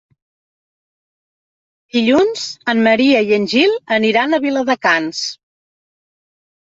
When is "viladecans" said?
4.47-5.25